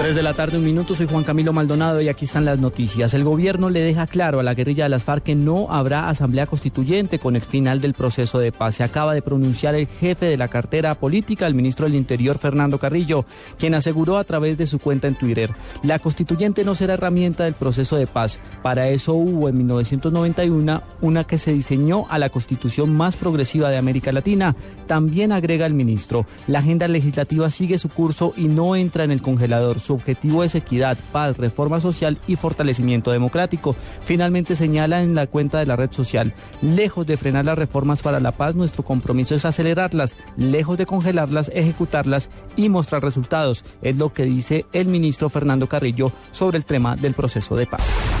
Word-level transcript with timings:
3 0.00 0.14
de 0.14 0.22
la 0.22 0.32
tarde, 0.32 0.56
un 0.56 0.64
minuto, 0.64 0.94
soy 0.94 1.06
Juan 1.06 1.24
Camilo 1.24 1.52
Maldonado 1.52 2.00
y 2.00 2.08
aquí 2.08 2.24
están 2.24 2.46
las 2.46 2.58
noticias. 2.58 3.12
El 3.12 3.22
gobierno 3.22 3.68
le 3.68 3.82
deja 3.82 4.06
claro 4.06 4.40
a 4.40 4.42
la 4.42 4.54
guerrilla 4.54 4.84
de 4.84 4.88
las 4.88 5.04
FARC 5.04 5.24
que 5.24 5.34
no 5.34 5.70
habrá 5.70 6.08
asamblea 6.08 6.46
constituyente 6.46 7.18
con 7.18 7.36
el 7.36 7.42
final 7.42 7.82
del 7.82 7.92
proceso 7.92 8.38
de 8.38 8.50
paz. 8.50 8.76
Se 8.76 8.82
acaba 8.82 9.12
de 9.12 9.20
pronunciar 9.20 9.74
el 9.74 9.86
jefe 9.86 10.24
de 10.24 10.38
la 10.38 10.48
cartera 10.48 10.94
política, 10.94 11.46
el 11.46 11.54
ministro 11.54 11.84
del 11.84 11.96
Interior, 11.96 12.38
Fernando 12.38 12.78
Carrillo, 12.78 13.26
quien 13.58 13.74
aseguró 13.74 14.16
a 14.16 14.24
través 14.24 14.56
de 14.56 14.66
su 14.66 14.78
cuenta 14.78 15.06
en 15.06 15.16
Twitter, 15.16 15.52
la 15.82 15.98
constituyente 15.98 16.64
no 16.64 16.74
será 16.74 16.94
herramienta 16.94 17.44
del 17.44 17.52
proceso 17.52 17.96
de 17.96 18.06
paz. 18.06 18.38
Para 18.62 18.88
eso 18.88 19.12
hubo 19.12 19.50
en 19.50 19.58
1991 19.58 20.82
una 21.02 21.24
que 21.24 21.38
se 21.38 21.52
diseñó 21.52 22.06
a 22.08 22.18
la 22.18 22.30
constitución 22.30 22.90
más 22.94 23.16
progresiva 23.16 23.68
de 23.68 23.76
América 23.76 24.12
Latina. 24.12 24.56
También 24.86 25.30
agrega 25.30 25.66
el 25.66 25.74
ministro, 25.74 26.24
la 26.46 26.60
agenda 26.60 26.88
legislativa 26.88 27.50
sigue 27.50 27.76
su 27.76 27.90
curso 27.90 28.32
y 28.34 28.48
no 28.48 28.76
entra 28.76 29.04
en 29.04 29.10
el 29.10 29.20
congelador 29.20 29.78
su 29.90 29.94
objetivo 29.94 30.44
es 30.44 30.54
equidad, 30.54 30.96
paz, 31.10 31.36
reforma 31.36 31.80
social 31.80 32.16
y 32.28 32.36
fortalecimiento 32.36 33.10
democrático. 33.10 33.74
Finalmente 34.04 34.54
señala 34.54 35.02
en 35.02 35.16
la 35.16 35.26
cuenta 35.26 35.58
de 35.58 35.66
la 35.66 35.74
red 35.74 35.90
social, 35.90 36.32
lejos 36.62 37.08
de 37.08 37.16
frenar 37.16 37.44
las 37.44 37.58
reformas 37.58 38.00
para 38.00 38.20
la 38.20 38.30
paz, 38.30 38.54
nuestro 38.54 38.84
compromiso 38.84 39.34
es 39.34 39.44
acelerarlas, 39.44 40.14
lejos 40.36 40.78
de 40.78 40.86
congelarlas, 40.86 41.50
ejecutarlas 41.52 42.30
y 42.54 42.68
mostrar 42.68 43.02
resultados. 43.02 43.64
Es 43.82 43.96
lo 43.96 44.12
que 44.12 44.26
dice 44.26 44.64
el 44.72 44.86
ministro 44.86 45.28
Fernando 45.28 45.66
Carrillo 45.66 46.12
sobre 46.30 46.58
el 46.58 46.64
tema 46.64 46.94
del 46.94 47.14
proceso 47.14 47.56
de 47.56 47.66
paz. 47.66 48.19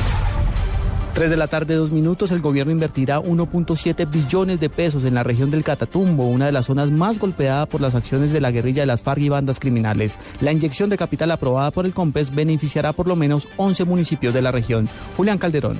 3 1.14 1.28
de 1.30 1.36
la 1.36 1.48
tarde, 1.48 1.74
dos 1.74 1.90
minutos, 1.90 2.30
el 2.30 2.40
gobierno 2.40 2.72
invertirá 2.72 3.20
1.7 3.20 4.08
billones 4.10 4.60
de 4.60 4.70
pesos 4.70 5.04
en 5.04 5.14
la 5.14 5.22
región 5.22 5.50
del 5.50 5.64
Catatumbo, 5.64 6.26
una 6.26 6.46
de 6.46 6.52
las 6.52 6.66
zonas 6.66 6.90
más 6.90 7.18
golpeadas 7.18 7.68
por 7.68 7.80
las 7.80 7.94
acciones 7.94 8.32
de 8.32 8.40
la 8.40 8.50
guerrilla 8.50 8.82
de 8.82 8.86
las 8.86 9.02
FARC 9.02 9.20
y 9.20 9.28
bandas 9.28 9.58
criminales. 9.58 10.18
La 10.40 10.52
inyección 10.52 10.88
de 10.88 10.96
capital 10.96 11.30
aprobada 11.32 11.72
por 11.72 11.84
el 11.84 11.92
COMPES 11.92 12.34
beneficiará 12.34 12.92
por 12.92 13.08
lo 13.08 13.16
menos 13.16 13.48
11 13.56 13.84
municipios 13.84 14.32
de 14.32 14.42
la 14.42 14.52
región. 14.52 14.88
Julián 15.16 15.38
Calderón. 15.38 15.78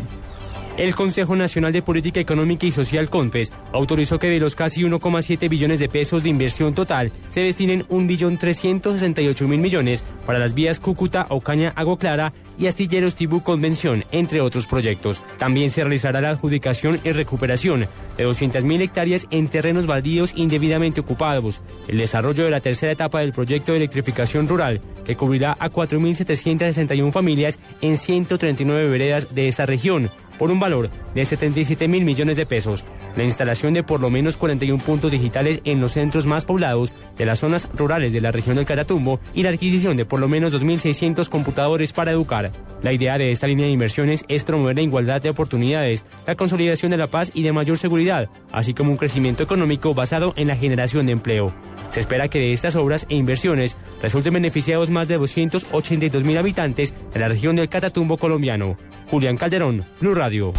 El 0.81 0.95
Consejo 0.95 1.37
Nacional 1.37 1.75
de 1.75 1.83
Política 1.83 2.21
Económica 2.21 2.65
y 2.65 2.73
Social 2.73 3.11
CONPES 3.11 3.53
autorizó 3.71 4.19
que 4.19 4.29
de 4.29 4.41
los 4.41 4.55
casi 4.55 4.81
1,7 4.81 5.47
billones 5.47 5.79
de 5.79 5.91
pesos 5.91 6.23
de 6.23 6.31
inversión 6.31 6.75
total 6.75 7.13
se 7.29 7.41
destinen 7.41 7.87
1.368.000 7.89 9.47
millones 9.59 10.03
para 10.25 10.39
las 10.39 10.55
vías 10.55 10.81
Cúcuta, 10.81 11.27
Ocaña, 11.29 11.75
Agua 11.77 11.99
Clara 11.99 12.33
y 12.59 12.67
Astilleros 12.67 13.15
Tibú 13.15 13.43
Convención, 13.43 14.05
entre 14.11 14.41
otros 14.41 14.67
proyectos. 14.67 15.21
También 15.37 15.71
se 15.71 15.83
realizará 15.83 16.23
la 16.23 16.31
adjudicación 16.31 16.99
y 17.05 17.13
recuperación 17.13 17.87
de 18.17 18.27
200.000 18.27 18.81
hectáreas 18.81 19.27
en 19.31 19.49
terrenos 19.49 19.87
baldíos 19.87 20.33
indebidamente 20.35 21.03
ocupados, 21.03 21.61
el 21.89 21.99
desarrollo 21.99 22.45
de 22.45 22.53
la 22.53 22.61
tercera 22.61 22.93
etapa 22.93 23.21
del 23.21 23.35
proyecto 23.35 23.73
de 23.73 23.79
electrificación 23.79 24.49
rural, 24.49 24.81
que 25.05 25.15
cubrirá 25.15 25.55
a 25.61 25.69
4.761 25.69 27.13
familias 27.13 27.59
en 27.83 27.99
139 27.99 28.89
veredas 28.89 29.35
de 29.35 29.47
esta 29.47 29.67
región 29.67 30.11
por 30.41 30.51
un 30.51 30.59
valor 30.59 30.89
de 31.15 31.27
77 31.27 31.87
mil 31.87 32.07
millones 32.07 32.39
de 32.39 32.47
pesos, 32.47 32.87
la 33.15 33.25
instalación 33.25 33.75
de 33.75 33.83
por 33.83 34.01
lo 34.01 34.09
menos 34.09 34.39
41 34.39 34.83
puntos 34.83 35.11
digitales 35.11 35.61
en 35.65 35.83
los 35.83 35.93
centros 35.93 36.25
más 36.25 36.47
poblados 36.47 36.95
de 37.19 37.27
las 37.27 37.41
zonas 37.41 37.69
rurales 37.75 38.15
de 38.15 38.23
la 38.23 38.31
región 38.31 38.57
del 38.57 38.65
Catatumbo 38.65 39.21
y 39.35 39.43
la 39.43 39.51
adquisición 39.51 39.99
de 39.99 40.07
por 40.07 40.19
lo 40.19 40.29
menos 40.29 40.51
2.600 40.55 41.29
computadores 41.29 41.93
para 41.93 42.13
educar. 42.13 42.53
La 42.81 42.95
idea 42.95 43.19
de 43.19 43.33
esta 43.33 43.49
línea 43.49 43.67
de 43.67 43.73
inversiones 43.73 44.25
es 44.29 44.45
promover 44.45 44.77
la 44.77 44.83
igualdad 44.83 45.21
de 45.21 45.29
oportunidades, 45.29 46.07
la 46.27 46.37
consolidación 46.37 46.91
de 46.91 46.97
la 46.97 47.09
paz 47.09 47.31
y 47.35 47.43
de 47.43 47.53
mayor 47.53 47.77
seguridad, 47.77 48.31
así 48.51 48.73
como 48.73 48.93
un 48.93 48.97
crecimiento 48.97 49.43
económico 49.43 49.93
basado 49.93 50.33
en 50.39 50.49
la 50.49 50.57
generación 50.57 51.05
de 51.05 51.13
empleo. 51.13 51.53
Se 51.91 52.01
espera 52.01 52.29
que 52.29 52.39
de 52.39 52.55
estas 52.55 52.77
obras 52.77 53.05
e 53.11 53.17
inversiones 53.17 53.77
resulten 54.01 54.33
beneficiados 54.33 54.89
más 54.89 55.07
de 55.07 55.19
282 55.19 56.25
mil 56.25 56.39
habitantes 56.39 56.95
de 57.13 57.21
la 57.21 57.29
región 57.29 57.57
del 57.57 57.69
Catatumbo 57.69 58.17
colombiano. 58.17 58.79
Julián 59.11 59.37
Calderón, 59.37 59.85
Blue 60.01 60.15
Radio. 60.31 60.53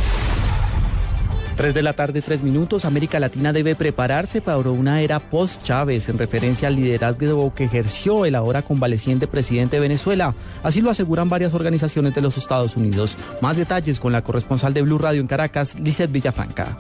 3 1.56 1.74
de 1.74 1.82
la 1.82 1.94
tarde, 1.94 2.22
3 2.22 2.44
minutos. 2.44 2.84
América 2.84 3.22
Latina 3.22 3.54
debe 3.54 3.74
prepararse 3.74 4.42
para 4.42 4.58
una 4.58 5.00
era 5.00 5.20
post-Chávez 5.20 6.10
en 6.10 6.18
referencia 6.18 6.68
al 6.68 6.76
liderazgo 6.76 7.54
que 7.54 7.64
ejerció 7.64 8.26
el 8.26 8.36
ahora 8.36 8.64
convaleciente 8.64 9.28
presidente 9.28 9.78
de 9.78 9.82
Venezuela. 9.84 10.36
Así 10.62 10.82
lo 10.82 10.90
aseguran 10.90 11.30
varias 11.30 11.54
organizaciones 11.54 12.14
de 12.14 12.20
los 12.20 12.36
Estados 12.36 12.76
Unidos. 12.76 13.16
Más 13.40 13.56
detalles 13.56 14.02
con 14.02 14.12
la 14.12 14.26
corresponsal 14.26 14.74
de 14.74 14.82
Blue 14.82 14.98
Radio 14.98 15.22
en 15.22 15.28
Caracas, 15.28 15.80
Lizeth 15.80 16.12
Villafranca. 16.12 16.78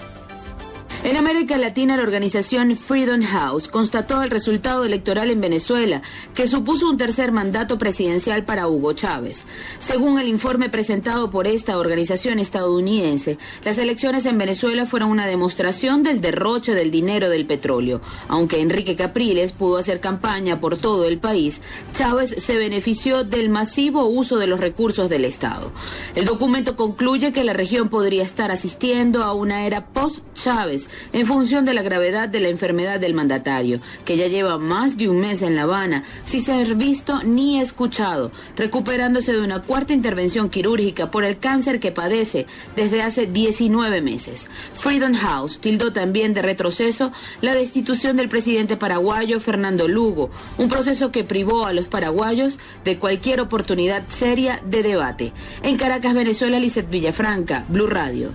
En 1.04 1.18
América 1.18 1.58
Latina, 1.58 1.98
la 1.98 2.04
organización 2.04 2.78
Freedom 2.78 3.24
House 3.24 3.68
constató 3.68 4.22
el 4.22 4.30
resultado 4.30 4.84
electoral 4.84 5.32
en 5.32 5.42
Venezuela, 5.42 6.04
que 6.36 6.46
supuso 6.46 6.88
un 6.88 6.98
tercer 6.98 7.32
mandato 7.32 7.80
presidencial 7.80 8.46
para 8.46 8.68
Hugo 8.68 8.94
Chávez. 8.94 9.46
Según 9.80 10.20
el 10.20 10.28
informe 10.28 10.70
presentado 10.70 11.32
por 11.32 11.48
esta 11.48 11.80
organización 11.80 12.38
estadounidense, 12.38 13.40
las 13.64 13.80
elecciones 13.80 14.28
en 14.28 14.38
Venezuela 14.38 14.86
fueron 14.86 15.10
una 15.10 15.26
demostración 15.26 16.04
del 16.04 16.22
derroche 16.22 16.76
del 16.76 16.92
dinero 16.92 17.32
del 17.32 17.48
petróleo. 17.48 18.00
Aunque 18.28 18.62
Enrique 18.62 18.96
Capriles 18.96 19.54
pudo 19.54 19.78
hacer 19.78 20.02
campaña 20.02 20.60
por 20.60 20.78
todo 20.78 21.06
el 21.06 21.18
país, 21.18 21.64
Chávez 21.94 22.36
se 22.38 22.60
benefició 22.60 23.24
del 23.24 23.50
masivo 23.50 24.06
uso 24.06 24.38
de 24.38 24.46
los 24.46 24.60
recursos 24.60 25.10
del 25.10 25.26
Estado. 25.26 25.72
El 26.14 26.26
documento 26.26 26.76
concluye 26.76 27.32
que 27.32 27.44
la 27.44 27.54
región 27.54 27.90
podría 27.90 28.22
estar 28.22 28.52
asistiendo 28.52 29.24
a 29.24 29.34
una 29.34 29.66
era 29.66 29.88
post-Chávez 29.88 30.90
en 31.14 31.26
función 31.26 31.66
de 31.66 31.74
la 31.74 31.82
gravedad 31.82 32.30
de 32.30 32.40
la 32.40 32.50
enfermedad 32.50 33.00
del 33.00 33.14
mandatario, 33.14 33.80
que 34.06 34.18
ya 34.18 34.28
lleva 34.28 34.58
más 34.58 34.98
de 34.98 35.10
un 35.10 35.20
mes 35.20 35.42
en 35.42 35.56
La 35.56 35.64
Habana, 35.64 36.04
sin 36.26 36.44
ser 36.44 36.76
visto 36.76 37.24
ni 37.24 37.60
escuchado, 37.60 38.32
recuperándose 38.56 39.34
de 39.34 39.42
una 39.42 39.62
cuarta 39.62 39.94
intervención 39.94 40.50
quirúrgica 40.50 41.12
por 41.12 41.24
el 41.24 41.38
cáncer 41.38 41.80
que 41.80 41.92
padece 41.92 42.46
desde 42.76 43.02
hace 43.02 43.28
19 43.28 44.02
meses. 44.02 44.48
Freedom 44.74 45.14
House 45.14 45.60
tildó 45.60 45.94
también 45.94 46.34
de 46.34 46.42
retroceso 46.42 47.12
la 47.42 47.54
destitución 47.56 48.18
del 48.18 48.30
presidente 48.30 48.78
paraguayo 48.78 49.40
Fernando 49.40 49.88
Lugo, 49.88 50.30
un 50.58 50.70
proceso 50.70 51.12
que 51.12 51.24
privó 51.24 51.66
a 51.66 51.74
los 51.74 51.88
paraguayos 51.88 52.60
de 52.84 53.00
cualquier 53.00 53.42
oportunidad 53.42 54.04
seria 54.08 54.62
de 54.66 54.84
debate. 54.84 55.34
En 55.64 55.78
Caracas, 55.78 56.14
Venezuela, 56.14 56.60
Lizeth 56.60 56.90
Villafranca, 56.90 57.66
Blue 57.68 57.88
Radio. 57.88 58.32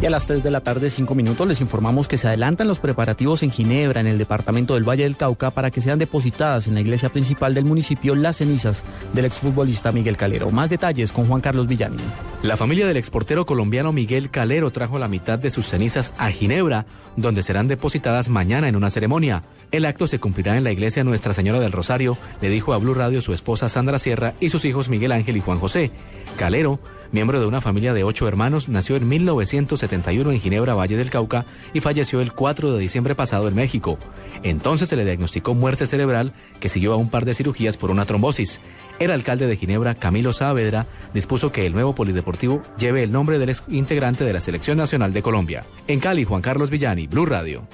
Y 0.00 0.06
a 0.06 0.10
las 0.10 0.24
3 0.24 0.42
de 0.42 0.50
la 0.50 0.62
tarde, 0.62 0.88
5 0.88 1.14
minutos, 1.14 1.46
les 1.46 1.60
informamos 1.60 2.08
que 2.08 2.16
se 2.16 2.26
adelantan 2.26 2.66
los 2.66 2.78
preparativos 2.78 3.42
en 3.42 3.50
Ginebra, 3.50 4.00
en 4.00 4.06
el 4.06 4.16
departamento 4.16 4.72
del 4.72 4.88
Valle 4.88 5.02
del 5.02 5.18
Cauca, 5.18 5.50
para 5.50 5.70
que 5.70 5.82
sean 5.82 5.98
depositadas 5.98 6.66
en 6.66 6.72
la 6.72 6.80
iglesia 6.80 7.10
principal 7.10 7.52
del 7.52 7.66
municipio 7.66 8.14
las 8.14 8.38
cenizas 8.38 8.82
del 9.12 9.26
exfutbolista 9.26 9.92
Miguel 9.92 10.16
Calero. 10.16 10.50
Más 10.50 10.70
detalles 10.70 11.12
con 11.12 11.26
Juan 11.26 11.42
Carlos 11.42 11.66
Villani. 11.66 11.98
La 12.42 12.56
familia 12.56 12.86
del 12.86 12.96
exportero 12.96 13.44
colombiano 13.44 13.92
Miguel 13.92 14.30
Calero 14.30 14.70
trajo 14.70 14.98
la 14.98 15.06
mitad 15.06 15.38
de 15.38 15.50
sus 15.50 15.66
cenizas 15.66 16.14
a 16.16 16.30
Ginebra, 16.30 16.86
donde 17.16 17.42
serán 17.42 17.68
depositadas 17.68 18.30
mañana 18.30 18.70
en 18.70 18.76
una 18.76 18.88
ceremonia. 18.88 19.42
El 19.70 19.84
acto 19.84 20.06
se 20.06 20.18
cumplirá 20.18 20.56
en 20.56 20.64
la 20.64 20.72
iglesia 20.72 21.04
Nuestra 21.04 21.34
Señora 21.34 21.60
del 21.60 21.72
Rosario, 21.72 22.16
le 22.40 22.48
dijo 22.48 22.72
a 22.72 22.78
Blue 22.78 22.94
Radio 22.94 23.20
su 23.20 23.34
esposa 23.34 23.68
Sandra 23.68 23.98
Sierra 23.98 24.32
y 24.40 24.48
sus 24.48 24.64
hijos 24.64 24.88
Miguel 24.88 25.12
Ángel 25.12 25.36
y 25.36 25.40
Juan 25.40 25.58
José. 25.58 25.90
Calero 26.38 26.80
miembro 27.12 27.40
de 27.40 27.46
una 27.46 27.60
familia 27.60 27.94
de 27.94 28.04
ocho 28.04 28.26
hermanos, 28.28 28.68
nació 28.68 28.96
en 28.96 29.08
1971 29.08 30.32
en 30.32 30.40
Ginebra, 30.40 30.74
Valle 30.74 30.96
del 30.96 31.10
Cauca, 31.10 31.44
y 31.72 31.80
falleció 31.80 32.20
el 32.20 32.32
4 32.32 32.72
de 32.72 32.80
diciembre 32.80 33.14
pasado 33.14 33.48
en 33.48 33.54
México. 33.54 33.98
Entonces 34.42 34.88
se 34.88 34.96
le 34.96 35.04
diagnosticó 35.04 35.54
muerte 35.54 35.86
cerebral, 35.86 36.32
que 36.60 36.68
siguió 36.68 36.92
a 36.92 36.96
un 36.96 37.10
par 37.10 37.24
de 37.24 37.34
cirugías 37.34 37.76
por 37.76 37.90
una 37.90 38.06
trombosis. 38.06 38.60
El 38.98 39.10
alcalde 39.10 39.46
de 39.46 39.56
Ginebra, 39.56 39.94
Camilo 39.94 40.32
Saavedra, 40.32 40.86
dispuso 41.14 41.52
que 41.52 41.66
el 41.66 41.72
nuevo 41.72 41.94
polideportivo 41.94 42.62
lleve 42.78 43.02
el 43.02 43.12
nombre 43.12 43.38
del 43.38 43.48
ex 43.48 43.62
integrante 43.68 44.24
de 44.24 44.32
la 44.32 44.40
Selección 44.40 44.78
Nacional 44.78 45.12
de 45.12 45.22
Colombia. 45.22 45.64
En 45.86 46.00
Cali, 46.00 46.24
Juan 46.24 46.42
Carlos 46.42 46.70
Villani, 46.70 47.06
Blue 47.06 47.26
Radio. 47.26 47.66